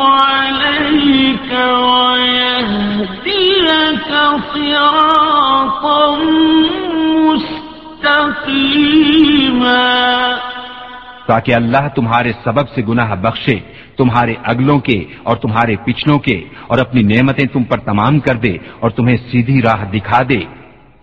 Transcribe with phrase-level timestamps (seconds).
[0.03, 1.51] عليك
[2.01, 3.31] ويهديك
[4.53, 6.07] صراطا
[11.31, 13.59] تاکہ اللہ تمہارے سبب سے گناہ بخشے
[13.97, 18.57] تمہارے اگلوں کے اور تمہارے پچھلوں کے اور اپنی نعمتیں تم پر تمام کر دے
[18.79, 20.39] اور تمہیں سیدھی راہ دکھا دے۔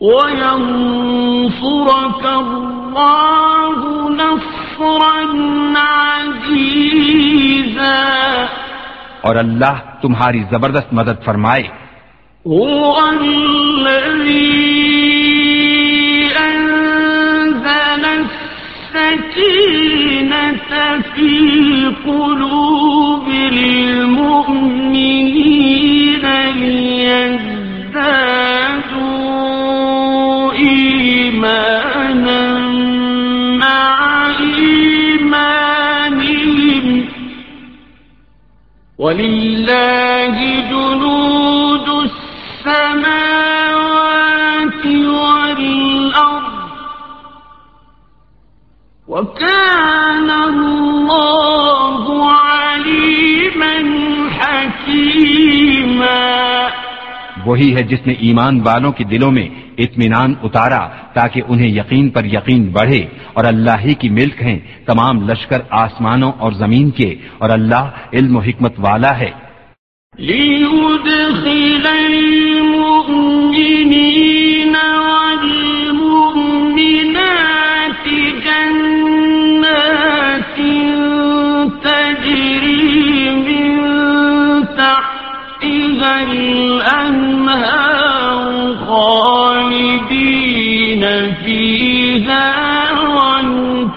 [0.01, 8.47] وَيَنصُرَكَ اللَّهُ نَصْرًا عَزِيزًا۔
[9.21, 11.63] اور اللہ تمہاری زبردست مدد فرمائے۔
[12.55, 14.79] هو الذي
[16.39, 19.98] أنزل السكينة
[20.69, 23.29] في قلوب
[24.89, 26.25] المؤمنين
[29.19, 32.43] ليزدادوا إيمانا
[33.59, 34.27] مع
[35.39, 36.05] إيمانهم
[38.99, 40.37] ولله
[40.71, 43.48] جنود السماوات
[49.09, 53.83] وكان الله عليما
[54.39, 55.39] حكيما.
[57.47, 59.49] وہی ہے جس نے ایمان والوں کے دلوں میں
[59.79, 65.31] اطمینان اتارا تاکہ انہیں یقین پر یقین بڑھے اور اللہ ہی کی ملک ہیں تمام
[65.31, 69.31] لشکر آسمانوں اور زمین کے اور اللہ علم و حکمت والا ہے۔
[88.99, 91.03] خالدين
[91.45, 92.49] فيها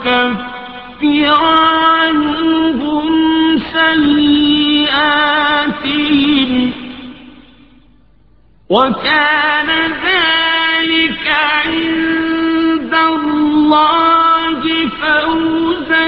[0.01, 3.09] ويكفر عنهم
[3.73, 4.91] سيئاتهم
[8.69, 9.69] وكان
[10.06, 11.25] ذلك
[11.66, 14.62] عند الله
[15.01, 16.07] فوزا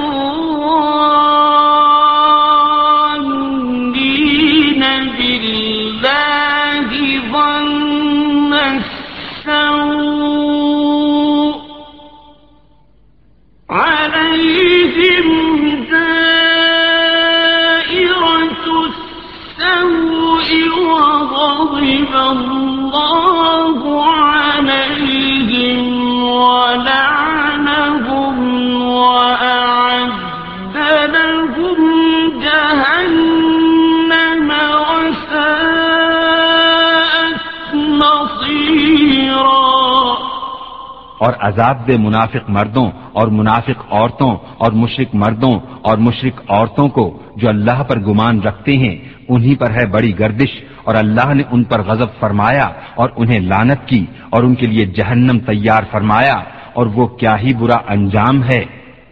[41.41, 47.49] عذاب دے منافق مردوں اور منافق عورتوں اور مشرق مردوں اور مشرق عورتوں کو جو
[47.49, 48.95] اللہ پر گمان رکھتے ہیں،
[49.29, 50.51] انہی پر ہے بڑی گردش
[50.83, 54.85] اور اللہ نے ان پر غضب فرمایا اور انہیں لانت کی اور ان کے لیے
[54.97, 56.37] جہنم تیار فرمایا
[56.73, 58.63] اور وہ کیا ہی برا انجام ہے۔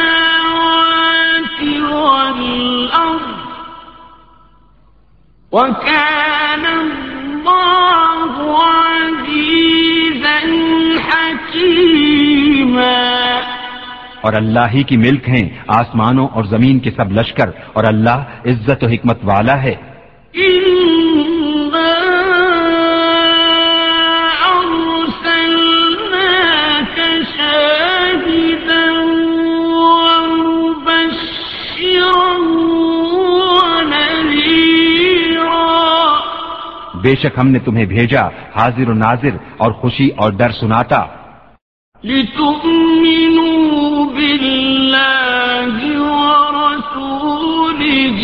[1.91, 3.27] والأرض
[5.53, 6.65] وكان
[7.47, 10.39] الله عزيزا
[11.09, 12.91] حكيما
[14.21, 18.83] اور اللہ ہی کی ملک ہیں آسمانوں اور زمین کے سب لشکر اور اللہ عزت
[18.83, 19.75] و حکمت والا ہے۔
[37.01, 41.05] بے شک ہم نے تمہیں بھیجا، حاضر و ناظر اور خوشی اور ڈر سناتا۔
[42.03, 48.21] لتؤمنوا بالله ورسوله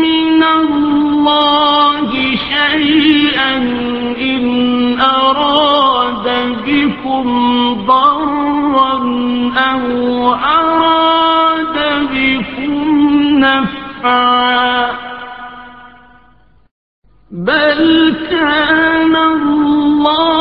[0.02, 2.12] من الله
[2.54, 3.58] شيئا
[4.22, 4.46] إن
[5.02, 6.28] أراد
[6.68, 7.28] بكم
[7.88, 8.94] ضرا
[9.58, 10.67] أو أراد
[13.98, 14.92] نفعا
[17.32, 20.37] بل كان الله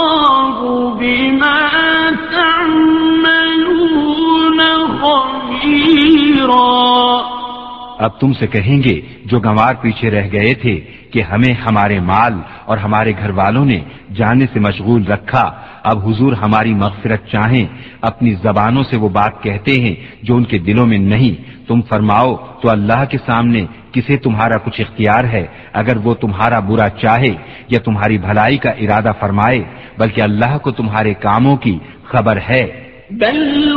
[7.98, 10.80] اب تم سے کہیں گے جو گنوار پیچھے رہ گئے تھے
[11.12, 12.32] کہ ہمیں ہمارے مال
[12.64, 13.80] اور ہمارے گھر والوں نے
[14.14, 17.66] جانے سے مشغول رکھا۔ اب حضور ہماری مغفرت چاہیں،
[18.00, 22.36] اپنی زبانوں سے وہ بات کہتے ہیں جو ان کے دلوں میں نہیں۔ تم فرماؤ،
[22.62, 27.34] تو اللہ کے سامنے کسے تمہارا کچھ اختیار ہے؟ اگر وہ تمہارا برا چاہے
[27.68, 29.64] یا تمہاری بھلائی کا ارادہ فرمائے،
[29.98, 33.76] بلکہ اللہ کو تمہارے کاموں کی خبر ہے۔ بل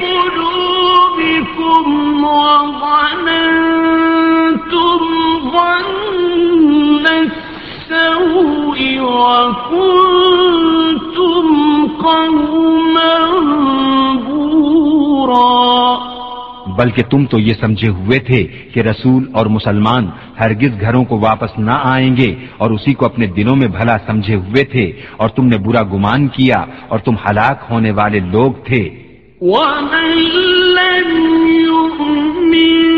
[0.00, 1.86] قلوبكم
[2.24, 3.42] وظننتم
[5.52, 8.78] ظن السوء
[9.18, 10.26] وكنتم
[12.02, 13.16] قوما
[14.26, 15.54] بورا
[16.78, 18.40] بلکہ تم تو یہ سمجھے ہوئے تھے
[18.74, 20.04] کہ رسول اور مسلمان
[20.40, 24.34] ہرگز گھروں کو واپس نہ آئیں گے اور اسی کو اپنے دلوں میں بھلا سمجھے
[24.34, 24.86] ہوئے تھے
[25.16, 29.07] اور تم نے برا گمان کیا اور تم ہلاک ہونے والے لوگ تھے۔
[29.40, 30.14] ومن
[30.74, 31.10] لم
[31.70, 32.97] يؤمن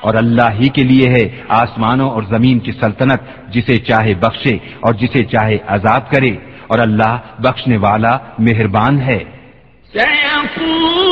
[0.00, 4.94] اور اللہ ہی کے لیے ہے آسمانوں اور زمین کی سلطنت جسے چاہے بخشے اور
[4.94, 6.36] جسے چاہے عذاب کرے۔
[6.66, 9.18] اور اللہ بخشنے والا مہربان ہے۔
[9.92, 11.05] سيقول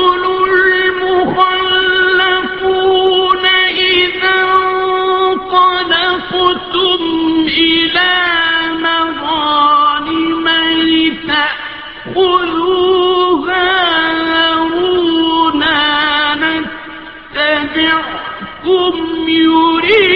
[19.45, 20.14] يريد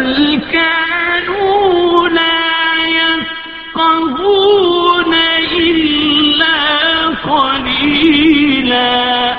[0.00, 5.14] بل كانوا لا يفقهون
[5.58, 6.56] إلا
[7.22, 9.34] قليلا.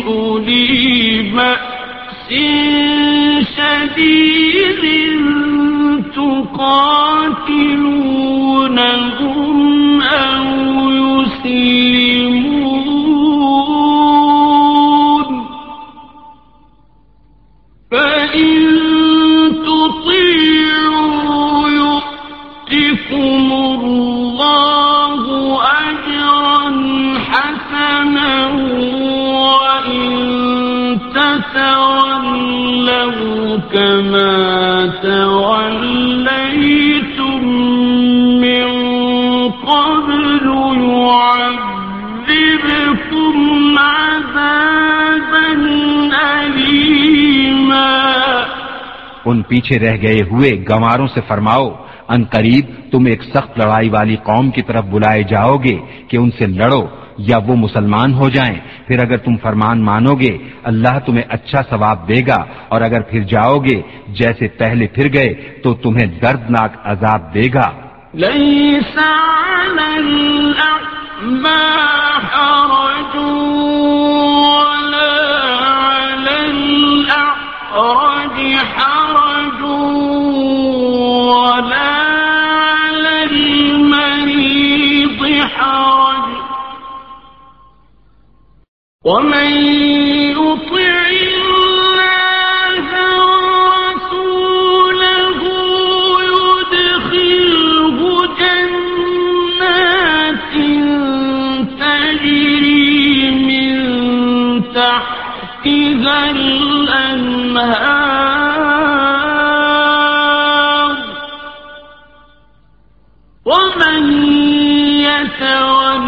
[0.08, 2.34] أولي بأس
[3.58, 4.35] شديد
[8.66, 10.46] تقاتلونهم أو
[10.90, 11.86] يسلمون.
[17.92, 18.56] فإن
[19.66, 21.20] تطيعوا
[21.70, 25.24] يؤتكم الله
[25.62, 26.66] أجرا
[27.32, 28.34] حسنا
[29.44, 30.10] وإن
[31.16, 32.66] تتولوا
[33.74, 34.36] كما
[35.04, 35.95] توليتم
[49.26, 51.70] ان پیچھے رہ گئے ہوئے گواروں سے فرماؤ،
[52.10, 55.78] ان قریب تم ایک سخت لڑائی والی قوم کی طرف بلائے جاؤ گے
[56.08, 56.86] کہ ان سے لڑو
[57.18, 62.08] یا وہ مسلمان ہو جائیں۔ پھر اگر تم فرمان مانو گے، اللہ تمہیں اچھا ثواب
[62.08, 67.34] دے گا، اور اگر پھر جاؤ گے جیسے پہلے پھر گئے، تو تمہیں دردناک عذاب
[67.34, 67.72] دے گا۔
[68.14, 68.98] ليس
[89.06, 89.52] ومن
[90.34, 91.06] يطع
[91.38, 92.86] الله
[93.66, 94.62] ورسوله
[96.34, 98.00] يدخله
[98.42, 99.74] جنات
[101.80, 103.74] تجري من
[104.74, 106.18] تحتها
[109.76, 110.98] الأنهار
[113.46, 114.02] ومن
[115.06, 116.06] يتول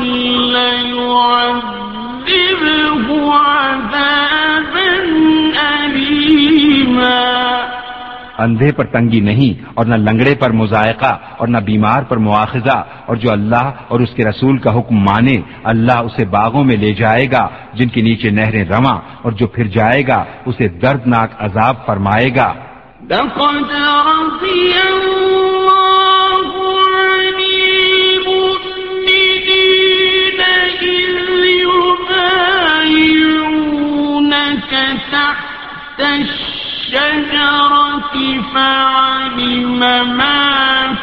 [0.98, 1.06] يعذبه
[1.38, 1.77] عذابا أليما
[8.40, 13.16] اندھے پر تنگی نہیں اور نہ لنگڑے پر مذائقہ اور نہ بیمار پر مواخذہ اور
[13.16, 17.26] جو اللہ اور اس کے رسول کا حکم مانے اللہ اسے باغوں میں لے جائے
[17.32, 22.30] گا جن کے نیچے نہریں رواں اور جو پھر جائے گا اسے دردناک عذاب فرمائے
[22.36, 22.54] گا۔
[35.18, 38.16] تحت الشجرة
[38.54, 39.80] فعلم
[40.18, 40.42] ما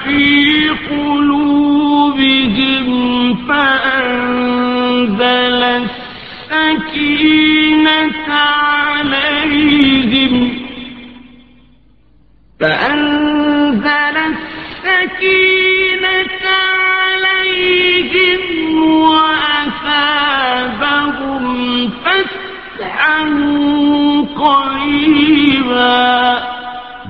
[0.04, 0.24] في
[0.90, 2.88] قلوبهم
[3.48, 5.62] فأنزل
[6.52, 8.28] السكينة
[8.88, 10.34] عليهم.
[12.60, 14.16] فأنزل
[14.84, 16.42] السكينة
[17.14, 18.42] عليهم
[19.54, 21.44] وأثابهم
[21.90, 23.18] فتحا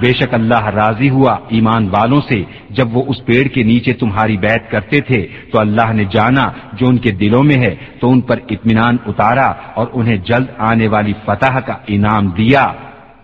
[0.00, 4.36] بے شک اللہ راضی ہوا ایمان والوں سے جب وہ اس پیڑ کے نیچے تمہاری
[4.36, 8.20] بیعت کرتے تھے تو اللہ نے جانا جو ان کے دلوں میں ہے تو ان
[8.20, 12.72] پر اطمینان اتارا اور انہیں جلد آنے والی فتح کا انعام دیا۔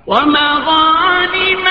[0.06, 1.66] ومغانم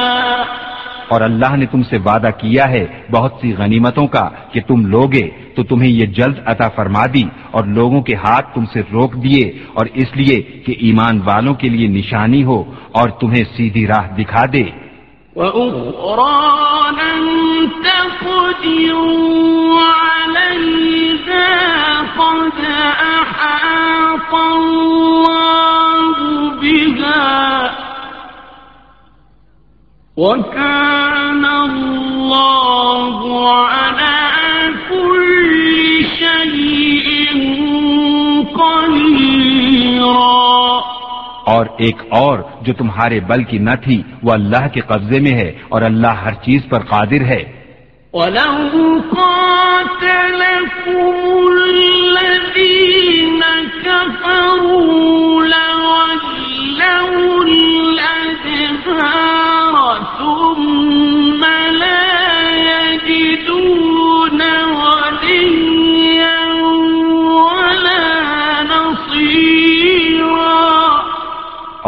[1.09, 5.31] اور اللہ نے تم سے وعدہ کیا ہے بہت سی غنیمتوں کا کہ تم لوگے
[5.57, 9.49] تو تمہیں یہ جلد عطا فرما دی اور لوگوں کے ہاتھ تم سے روک دیے
[9.75, 14.45] اور اس لیے کہ ایمان والوں کے لیے نشانی ہو اور تمہیں سیدھی راہ دکھا
[14.53, 14.65] دے۔
[15.37, 16.51] وأخرى
[16.97, 19.35] لم تقدروا
[30.17, 33.17] وكان الله
[33.51, 34.34] على
[41.47, 45.53] اور ایک اور جو تمہارے بل کی نہ تھی وہ اللہ کے قبضے میں ہے
[45.69, 47.65] اور اللہ ہر چیز پر قادر ہے۔
[48.13, 53.43] ولو قاتلكم الذين
[53.83, 60.84] كفروا لولوا الأدبار ثم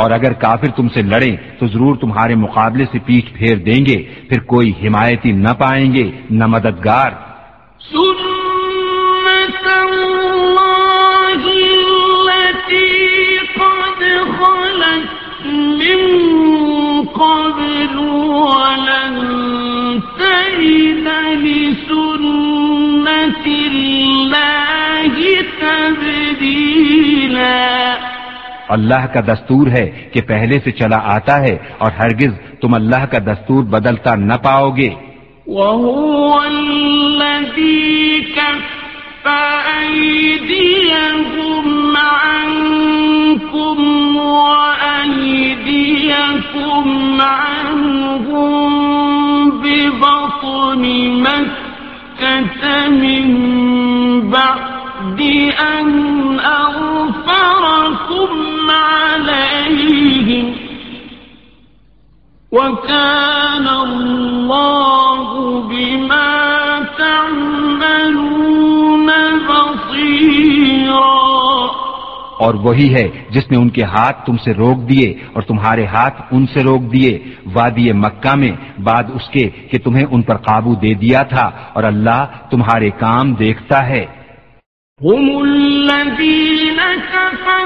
[0.07, 4.05] اور اگر کافر تم سے لڑیں تو ضرور تمہارے مقابلے سے پیٹھ پھیر دیں گے،
[4.29, 7.11] پھر کوئی حمایتی نہ پائیں گے، نہ مددگار۔
[7.87, 14.03] سنة الله التي قد
[14.39, 15.07] خلت
[15.81, 16.01] من
[17.21, 17.97] قبل
[18.45, 19.17] ولن
[20.19, 21.09] تجد
[21.45, 25.17] لسنة الله
[25.61, 27.76] تبديلا
[28.69, 33.19] اللہ کا دستور ہے کہ پہلے سے چلا آتا ہے اور ہرگز تم اللہ کا
[33.27, 34.91] دستور بدلتا نہ پاؤ گے
[35.49, 37.77] وهو الذي
[52.97, 53.35] من
[54.23, 58.31] بعد أن أغفركم
[58.71, 60.55] عليهم
[62.53, 65.29] وكان الله
[65.61, 66.33] بما
[66.99, 67.91] تعملون
[69.49, 71.17] بصيرا
[72.39, 76.23] اور وہی ہے جس نے ان کے ہاتھ تم سے روک دیے اور تمہارے ہاتھ
[76.31, 77.19] ان سے روک دیے۔
[77.55, 81.83] وادی مکہ میں بعد اس کے کہ تمہیں ان پر قابو دے دیا تھا اور
[81.83, 84.07] اللہ تمہارے کام دیکھتا ہے۔
[85.03, 86.81] هم الذين
[87.13, 87.66] كفروا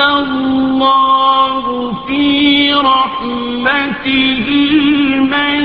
[0.00, 4.46] الله في رحمته
[5.32, 5.64] من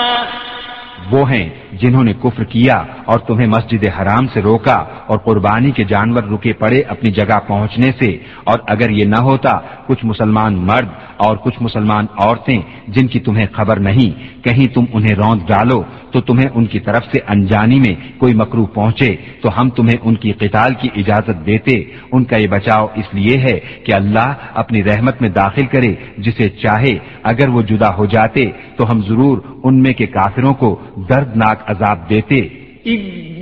[1.11, 1.49] وہ ہیں
[1.85, 6.53] جنہوں نے کفر کیا اور تمہیں مسجد حرام سے روکا اور قربانی کے جانور رکے
[6.59, 8.11] پڑے اپنی جگہ پہنچنے سے
[8.45, 13.47] اور اگر یہ نہ ہوتا کچھ مسلمان مرد اور کچھ مسلمان عورتیں جن کی تمہیں
[13.53, 17.95] خبر نہیں، کہیں تم انہیں روند ڈالو تو تمہیں ان کی طرف سے انجانی میں
[18.19, 22.47] کوئی مکرو پہنچے تو ہم تمہیں ان کی قتال کی اجازت دیتے۔ ان کا یہ
[22.47, 27.63] بچاؤ اس لیے ہے کہ اللہ اپنی رحمت میں داخل کرے، جسے چاہے۔ اگر وہ
[27.63, 32.41] جدا ہو جاتے تو ہم ضرور ان میں کے کافروں کو دردناک عذاب دیتے۔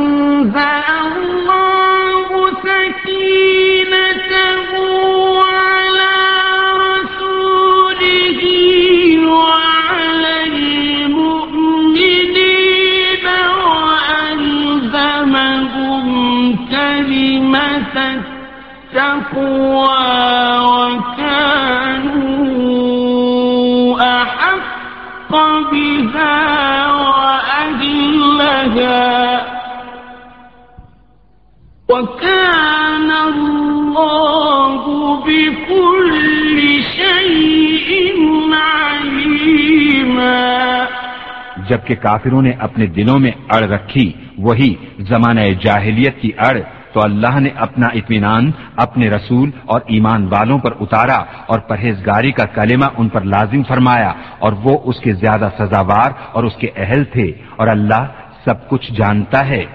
[41.71, 46.57] جبکہ کافروں نے اپنے دلوں میں اڑ رکھی، وہی زمانہ جاہلیت کی اڑ۔
[46.93, 52.45] تو اللہ نے اپنا اطمینان، اپنے رسول اور ایمان والوں پر اتارا اور پرہیزگاری کا
[52.45, 57.03] کلمہ ان پر لازم فرمایا اور وہ اس کے زیادہ سزاوار اور اس کے اہل
[57.03, 58.07] تھے اور اللہ
[58.45, 59.65] سب کچھ جانتا ہے۔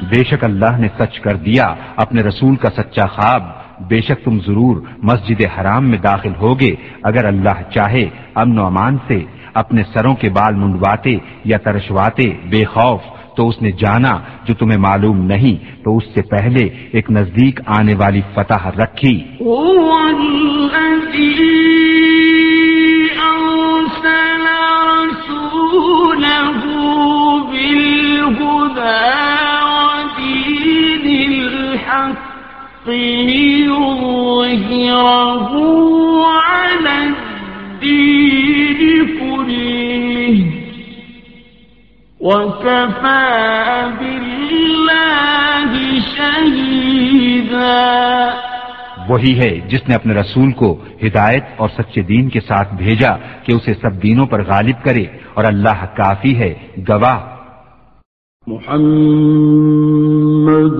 [0.00, 3.42] بے شک اللہ نے سچ کر دیا، اپنے رسول کا سچا خواب۔
[3.80, 8.96] بے شک تم ضرور مسجد حرام میں داخل ہوگے۔ اگر اللہ چاہے، امن و امان
[9.08, 13.00] سے اپنے سروں کے بال منڈواتے یا ترشواتے، بے خوف۔
[13.36, 17.94] تو اس نے جانا جو تمہیں معلوم نہیں، تو اس سے پہلے ایک نزدیک آنے
[17.94, 21.64] والی فتح رکھی۔ هو الذي
[31.38, 32.34] الحق
[42.24, 43.26] وكفى
[44.00, 45.72] بالله
[46.14, 47.84] شهيدا
[49.08, 50.68] وہی ہے جس نے اپنے رسول کو
[51.02, 53.12] ہدایت اور سچے دین کے ساتھ بھیجا
[53.44, 56.52] کہ اسے سب دینوں پر غالب کرے اور اللہ کافی ہے
[56.88, 57.20] گواہ۔
[58.46, 60.78] محمد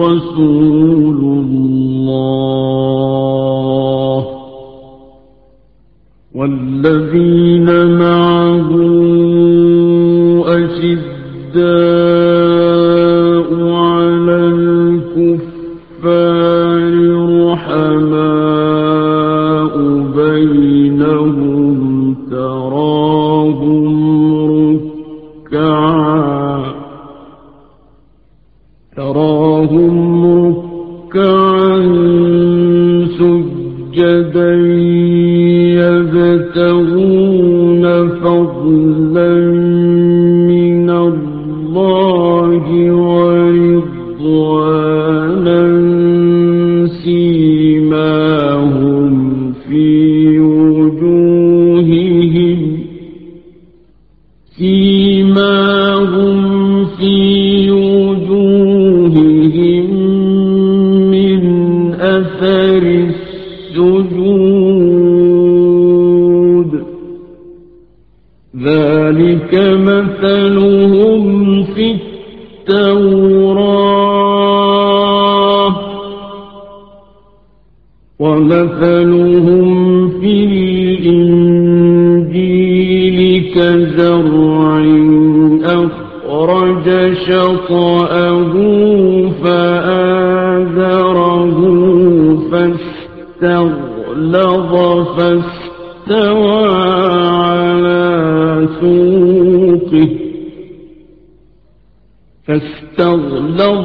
[0.00, 4.24] رسول الله
[6.34, 8.39] والذين معه
[29.00, 31.78] تراهم ركعا
[33.18, 34.54] سجدا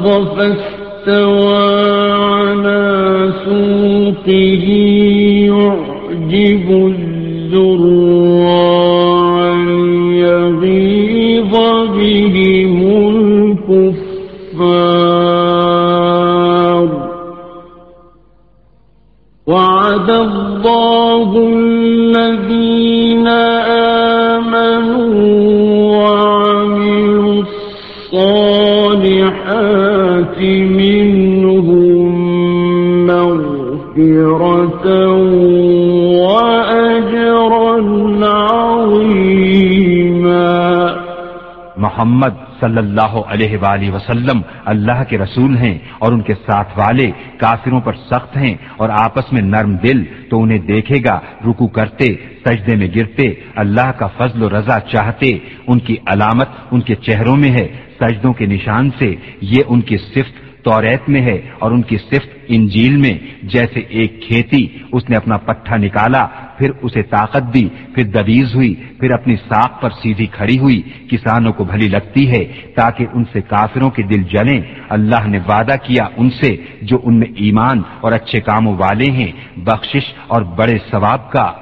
[0.06, 0.75] فاستغفر
[30.80, 32.12] منهم
[33.06, 34.86] مغفرة
[36.22, 37.74] وأجرا
[38.26, 39.46] عظيما.
[41.76, 47.10] محمد صلی اللہ علیہ وآلہ وسلم اللہ کے رسول ہیں اور ان کے ساتھ والے
[47.38, 52.06] کافروں پر سخت ہیں اور آپس میں نرم دل تو انہیں دیکھے گا، رکو کرتے،
[52.46, 55.30] سجدے میں گرتے، اللہ کا فضل و رضا چاہتے،
[55.66, 57.66] ان کی علامت ان کے چہروں میں ہے،
[58.00, 59.14] سجدوں کے نشان سے
[59.52, 63.12] یہ ان کی صفت توریت میں ہے اور ان کی صفت انجیل میں،
[63.52, 66.26] جیسے ایک کھیتی، اس نے اپنا پٹھا نکالا
[66.58, 71.52] پھر اسے طاقت دی، پھر دویز ہوئی، پھر اپنی ساق پر سیدھی کھڑی ہوئی، کسانوں
[71.52, 76.04] کو بھلی لگتی ہے تاکہ ان سے کافروں کے دل جلیں۔ اللہ نے وعدہ کیا
[76.16, 81.30] ان سے جو ان میں ایمان اور اچھے کاموں والے ہیں، بخشش اور بڑے ثواب
[81.30, 81.52] کا۔